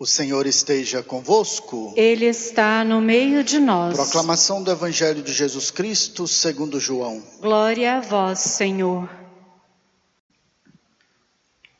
[0.00, 1.92] O Senhor esteja convosco.
[1.94, 3.94] Ele está no meio de nós.
[3.94, 7.22] Proclamação do Evangelho de Jesus Cristo, segundo João.
[7.38, 9.10] Glória a vós, Senhor.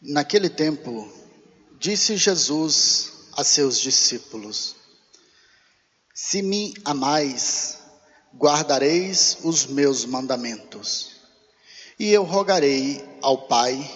[0.03, 1.11] Naquele tempo,
[1.79, 4.77] disse Jesus a seus discípulos:
[6.13, 7.79] Se me amais,
[8.37, 11.13] guardareis os meus mandamentos.
[11.99, 13.91] E eu rogarei ao Pai,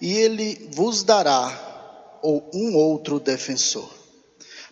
[0.00, 1.71] e ele vos dará
[2.22, 3.92] ou um outro defensor,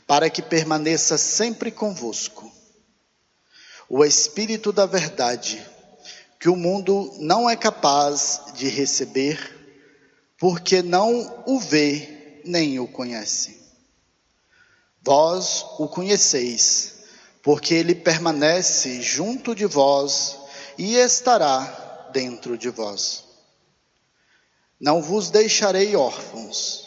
[0.06, 2.50] para que permaneça sempre convosco.
[3.88, 5.66] O Espírito da Verdade,
[6.38, 9.38] que o mundo não é capaz de receber,
[10.38, 13.60] porque não o vê nem o conhece.
[15.02, 16.94] Vós o conheceis,
[17.42, 20.38] porque ele permanece junto de vós
[20.78, 23.24] e estará dentro de vós.
[24.78, 26.79] Não vos deixarei órfãos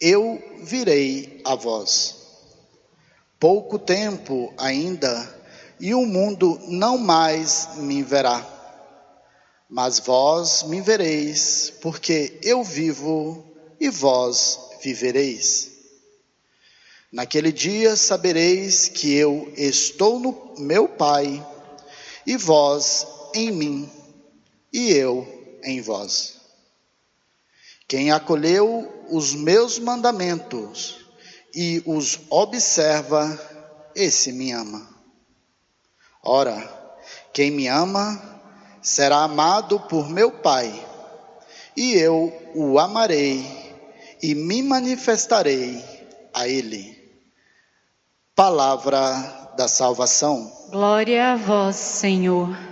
[0.00, 2.16] eu virei a vós.
[3.38, 5.36] Pouco tempo ainda,
[5.80, 8.44] e o mundo não mais me verá.
[9.68, 13.44] Mas vós me vereis, porque eu vivo
[13.78, 15.70] e vós vivereis.
[17.12, 21.44] Naquele dia sabereis que eu estou no meu Pai,
[22.26, 23.90] e vós em mim,
[24.72, 25.26] e eu
[25.62, 26.37] em vós.
[27.88, 31.06] Quem acolheu os meus mandamentos
[31.54, 33.40] e os observa,
[33.94, 34.86] esse me ama.
[36.22, 36.62] Ora,
[37.32, 38.20] quem me ama
[38.82, 40.70] será amado por meu Pai,
[41.74, 43.42] e eu o amarei
[44.22, 45.82] e me manifestarei
[46.34, 46.94] a ele.
[48.34, 50.52] Palavra da salvação.
[50.70, 52.67] Glória a vós, Senhor.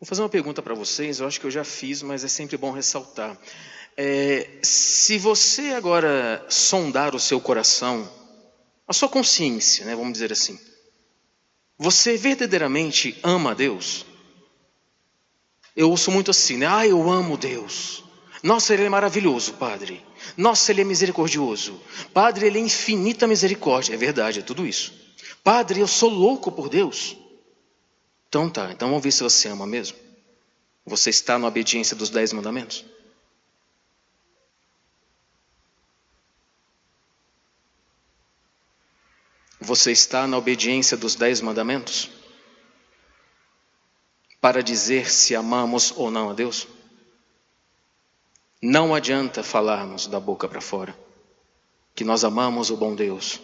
[0.00, 2.56] Vou fazer uma pergunta para vocês, eu acho que eu já fiz, mas é sempre
[2.56, 3.38] bom ressaltar.
[3.94, 8.10] É, se você agora sondar o seu coração,
[8.88, 10.58] a sua consciência, né, vamos dizer assim,
[11.76, 14.06] você verdadeiramente ama Deus?
[15.76, 16.66] Eu ouço muito assim, né?
[16.66, 18.02] Ah, eu amo Deus.
[18.42, 20.02] Nossa, Ele é maravilhoso, Padre.
[20.34, 21.78] Nossa, Ele é misericordioso.
[22.14, 23.92] Padre, Ele é infinita misericórdia.
[23.92, 24.94] É verdade, é tudo isso.
[25.44, 27.19] Padre, eu sou louco por Deus.
[28.30, 29.98] Então tá, então vamos ver se você ama mesmo.
[30.86, 32.84] Você está na obediência dos dez mandamentos?
[39.60, 42.08] Você está na obediência dos dez mandamentos?
[44.40, 46.68] Para dizer se amamos ou não a Deus?
[48.62, 50.96] Não adianta falarmos da boca para fora
[51.96, 53.40] que nós amamos o bom Deus,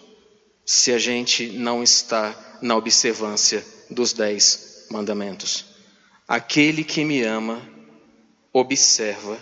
[0.64, 5.76] se a gente não está na observância dos dez mandamentos.
[6.26, 7.62] Aquele que me ama
[8.52, 9.38] observa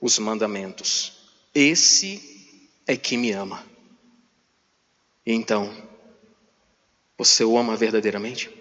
[0.00, 1.12] os mandamentos.
[1.54, 2.22] Esse
[2.86, 3.64] é que me ama.
[5.24, 5.72] Então,
[7.18, 8.48] você o ama verdadeiramente?
[8.48, 8.54] O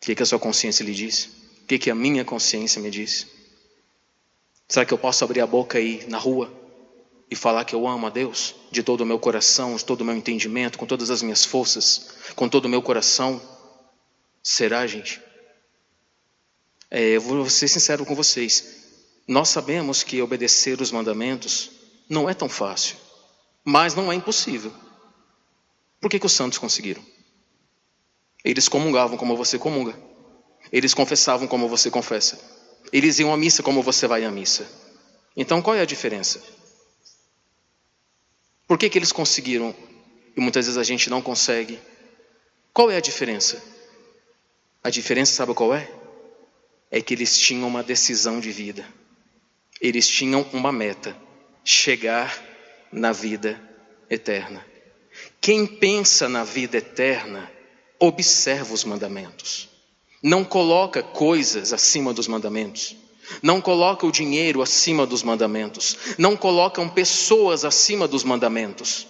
[0.00, 1.24] que, que a sua consciência lhe diz?
[1.62, 3.26] O que, que a minha consciência me diz?
[4.68, 6.52] Será que eu posso abrir a boca aí na rua
[7.30, 10.04] e falar que eu amo a Deus de todo o meu coração, de todo o
[10.04, 13.40] meu entendimento, com todas as minhas forças, com todo o meu coração?
[14.48, 15.20] Será, gente?
[16.88, 18.84] É, eu vou ser sincero com vocês.
[19.26, 21.68] Nós sabemos que obedecer os mandamentos
[22.08, 22.96] não é tão fácil,
[23.64, 24.72] mas não é impossível.
[26.00, 27.04] Por que, que os santos conseguiram?
[28.44, 29.98] Eles comungavam como você comunga.
[30.70, 32.38] Eles confessavam como você confessa.
[32.92, 34.64] Eles iam à missa como você vai à missa.
[35.36, 36.40] Então qual é a diferença?
[38.68, 39.74] Por que, que eles conseguiram
[40.36, 41.80] e muitas vezes a gente não consegue?
[42.72, 43.74] Qual é a diferença?
[44.86, 45.90] A diferença, sabe qual é?
[46.92, 48.86] É que eles tinham uma decisão de vida.
[49.80, 51.16] Eles tinham uma meta:
[51.64, 52.40] chegar
[52.92, 53.60] na vida
[54.08, 54.64] eterna.
[55.40, 57.50] Quem pensa na vida eterna,
[57.98, 59.68] observa os mandamentos.
[60.22, 62.94] Não coloca coisas acima dos mandamentos.
[63.42, 65.96] Não coloca o dinheiro acima dos mandamentos.
[66.16, 69.08] Não colocam pessoas acima dos mandamentos.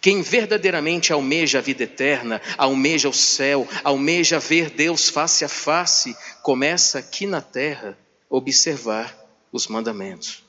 [0.00, 6.16] Quem verdadeiramente almeja a vida eterna, almeja o céu, almeja ver Deus face a face,
[6.42, 7.98] começa aqui na terra
[8.30, 9.14] observar
[9.52, 10.42] os mandamentos.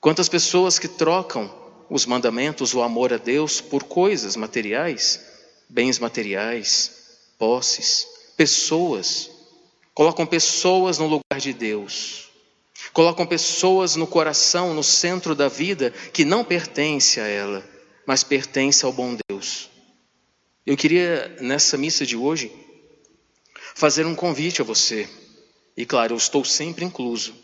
[0.00, 1.52] Quantas pessoas que trocam
[1.88, 5.20] os mandamentos, o amor a Deus, por coisas materiais,
[5.68, 6.90] bens materiais,
[7.38, 9.30] posses, pessoas,
[9.94, 12.27] colocam pessoas no lugar de Deus
[12.92, 17.68] colocam pessoas no coração, no centro da vida, que não pertence a ela,
[18.06, 19.70] mas pertence ao bom Deus.
[20.64, 22.52] Eu queria, nessa missa de hoje,
[23.74, 25.08] fazer um convite a você.
[25.76, 27.34] E claro, eu estou sempre incluso.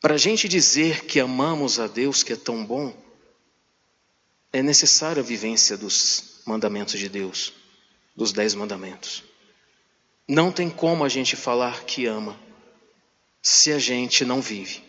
[0.00, 2.94] Para a gente dizer que amamos a Deus, que é tão bom,
[4.52, 7.52] é necessária a vivência dos mandamentos de Deus,
[8.14, 9.24] dos dez mandamentos.
[10.28, 12.45] Não tem como a gente falar que ama
[13.48, 14.82] se a gente não vive.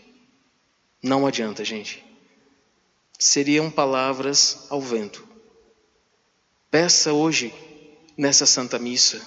[1.04, 2.04] Não adianta, gente.
[3.19, 5.27] Seriam palavras ao vento.
[6.71, 7.54] Peça hoje,
[8.18, 9.21] nessa Santa Missa,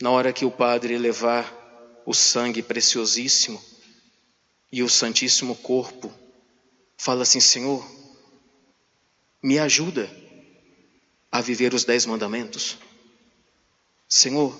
[0.00, 3.62] na hora que o Padre levar o sangue preciosíssimo
[4.72, 6.10] e o Santíssimo Corpo,
[6.96, 7.86] fala assim: Senhor,
[9.42, 10.10] me ajuda
[11.30, 12.78] a viver os dez mandamentos.
[14.08, 14.58] Senhor,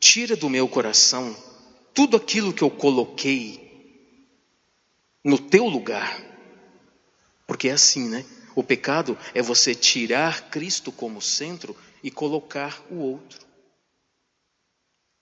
[0.00, 1.47] tira do meu coração
[1.98, 3.60] tudo aquilo que eu coloquei
[5.24, 6.24] no teu lugar.
[7.44, 8.24] Porque é assim, né?
[8.54, 13.44] O pecado é você tirar Cristo como centro e colocar o outro.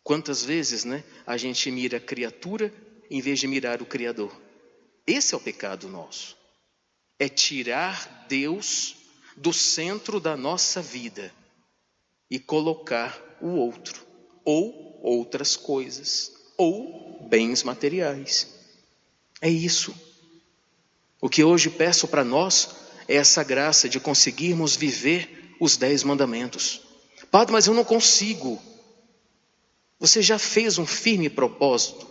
[0.04, 2.70] Quantas vezes, né, a gente mira a criatura
[3.10, 4.38] em vez de mirar o Criador?
[5.06, 6.36] Esse é o pecado nosso
[7.18, 8.96] é tirar Deus
[9.34, 11.32] do centro da nossa vida
[12.30, 14.06] e colocar o outro,
[14.44, 18.48] ou outras coisas, ou bens materiais.
[19.40, 19.94] É isso.
[21.20, 22.70] O que hoje peço para nós
[23.08, 26.82] é essa graça de conseguirmos viver os dez mandamentos.
[27.30, 28.60] Padre, mas eu não consigo.
[29.98, 32.06] Você já fez um firme propósito?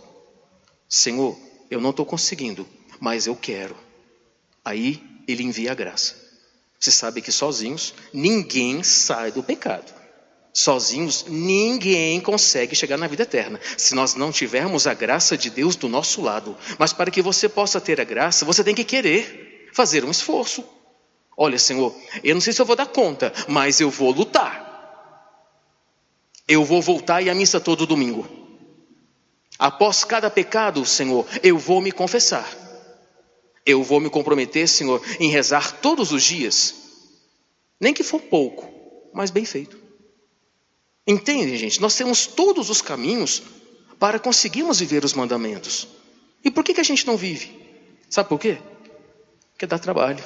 [0.89, 1.37] Senhor,
[1.69, 2.67] eu não estou conseguindo,
[2.99, 3.75] mas eu quero.
[4.63, 6.15] Aí ele envia a graça.
[6.79, 9.93] Você sabe que sozinhos ninguém sai do pecado.
[10.57, 15.75] Sozinhos ninguém consegue chegar na vida eterna, se nós não tivermos a graça de Deus
[15.75, 16.55] do nosso lado.
[16.79, 20.63] Mas para que você possa ter a graça, você tem que querer fazer um esforço.
[21.35, 21.93] Olha, Senhor,
[22.23, 24.63] eu não sei se eu vou dar conta, mas eu vou lutar.
[26.47, 28.25] Eu vou voltar e a missa todo domingo.
[29.59, 32.49] Após cada pecado, Senhor, eu vou me confessar.
[33.65, 36.75] Eu vou me comprometer, Senhor, em rezar todos os dias,
[37.77, 38.71] nem que for pouco,
[39.13, 39.84] mas bem feito.
[41.07, 41.81] Entendem, gente?
[41.81, 43.43] Nós temos todos os caminhos
[43.99, 45.87] para conseguirmos viver os mandamentos.
[46.43, 47.51] E por que, que a gente não vive?
[48.09, 48.57] Sabe por quê?
[49.51, 50.23] Porque dá trabalho,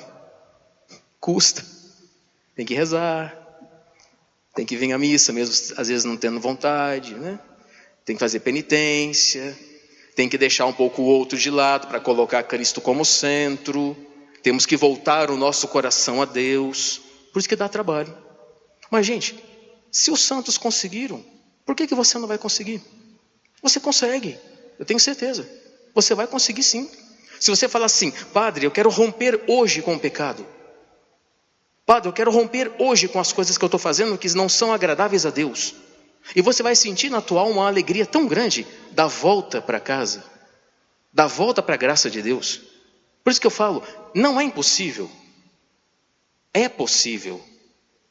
[1.20, 1.66] custa,
[2.56, 3.38] tem que rezar,
[4.56, 7.40] tem que vir à missa, mesmo às vezes não tendo vontade, né?
[8.10, 9.56] tem que fazer penitência,
[10.16, 13.96] tem que deixar um pouco o outro de lado para colocar Cristo como centro,
[14.42, 18.12] temos que voltar o nosso coração a Deus, por isso que dá trabalho.
[18.90, 19.36] Mas, gente,
[19.92, 21.24] se os santos conseguiram,
[21.66, 22.82] por que, que você não vai conseguir?
[23.62, 24.38] Você consegue,
[24.78, 25.50] eu tenho certeza,
[25.94, 26.90] você vai conseguir sim.
[27.40, 30.46] Se você falar assim, Padre, eu quero romper hoje com o pecado,
[31.90, 34.72] Padre, eu quero romper hoje com as coisas que eu estou fazendo que não são
[34.72, 35.74] agradáveis a Deus.
[36.36, 40.24] E você vai sentir na tua alma uma alegria tão grande da volta para casa,
[41.12, 42.62] da volta para a graça de Deus.
[43.24, 43.82] Por isso que eu falo,
[44.14, 45.10] não é impossível.
[46.54, 47.44] É possível.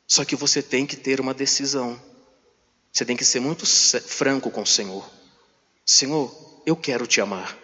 [0.09, 2.01] Só que você tem que ter uma decisão.
[2.91, 5.09] Você tem que ser muito franco com o Senhor.
[5.85, 7.57] Senhor, eu quero te amar.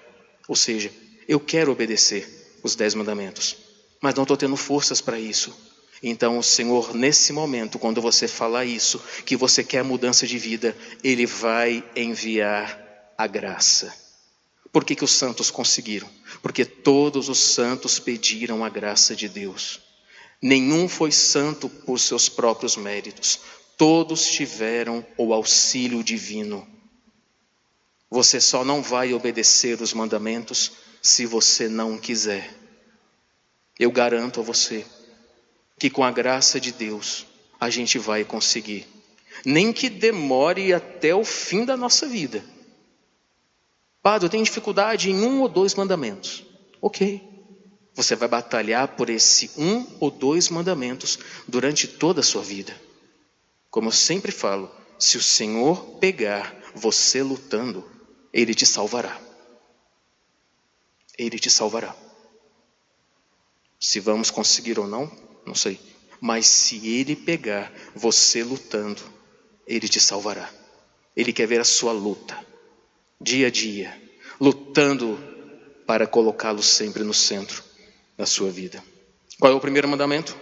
[0.47, 0.93] Ou seja,
[1.27, 3.57] eu quero obedecer os dez mandamentos,
[4.01, 5.57] mas não estou tendo forças para isso.
[6.03, 10.77] Então, o Senhor, nesse momento, quando você falar isso, que você quer mudança de vida,
[11.03, 13.95] Ele vai enviar a graça.
[14.71, 16.09] Por que, que os santos conseguiram?
[16.43, 19.81] Porque todos os santos pediram a graça de Deus.
[20.47, 23.41] Nenhum foi santo por seus próprios méritos,
[23.79, 26.69] todos tiveram o auxílio divino.
[28.11, 32.55] Você só não vai obedecer os mandamentos se você não quiser.
[33.81, 34.85] Eu garanto a você
[35.79, 37.25] que com a graça de Deus
[37.59, 38.87] a gente vai conseguir.
[39.47, 42.45] Nem que demore até o fim da nossa vida.
[44.03, 46.45] Padre, eu tenho dificuldade em um ou dois mandamentos.
[46.83, 47.34] Ok.
[47.95, 52.79] Você vai batalhar por esse um ou dois mandamentos durante toda a sua vida.
[53.71, 57.89] Como eu sempre falo, se o Senhor pegar você lutando,
[58.33, 59.21] Ele te salvará.
[61.17, 61.95] Ele te salvará.
[63.79, 65.11] Se vamos conseguir ou não,
[65.47, 65.81] não sei.
[66.21, 69.03] Mas se ele pegar você lutando,
[69.67, 70.51] ele te salvará.
[71.15, 72.37] Ele quer ver a sua luta,
[73.21, 74.01] dia a dia,
[74.41, 75.19] lutando
[75.87, 77.63] para colocá-lo sempre no centro
[78.17, 78.83] da sua vida.
[79.39, 80.37] Qual é o primeiro mandamento?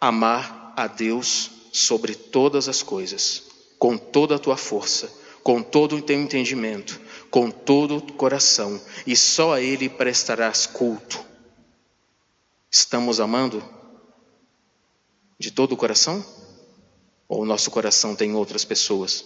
[0.00, 3.44] Amar a Deus sobre todas as coisas,
[3.78, 9.16] com toda a tua força, com todo o teu entendimento, com todo o coração, e
[9.16, 11.24] só a Ele prestarás culto.
[12.70, 13.62] Estamos amando
[15.38, 16.24] de todo o coração?
[17.28, 19.24] Ou o nosso coração tem outras pessoas?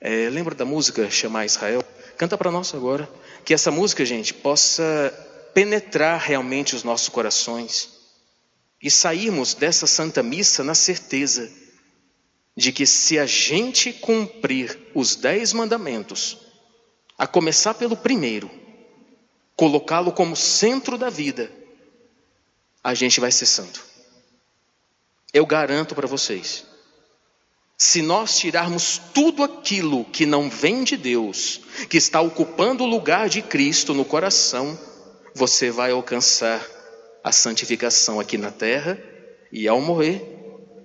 [0.00, 1.84] É, lembra da música Chamar Israel?
[2.16, 3.08] Canta para nós agora.
[3.44, 5.12] Que essa música, gente, possa
[5.52, 7.90] penetrar realmente os nossos corações
[8.82, 11.50] e sairmos dessa Santa Missa na certeza
[12.56, 16.38] de que se a gente cumprir os dez mandamentos,
[17.16, 18.50] a começar pelo primeiro,
[19.54, 21.50] colocá-lo como centro da vida,
[22.82, 23.84] a gente vai ser santo.
[25.32, 26.66] Eu garanto para vocês.
[27.84, 31.60] Se nós tirarmos tudo aquilo que não vem de Deus,
[31.90, 34.78] que está ocupando o lugar de Cristo no coração,
[35.34, 36.64] você vai alcançar
[37.24, 39.02] a santificação aqui na terra
[39.50, 40.22] e ao morrer,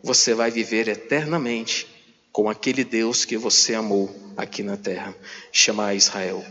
[0.02, 1.88] você vai viver eternamente
[2.32, 5.16] com aquele Deus que você amou aqui na terra.
[5.52, 6.44] Chamar Israel.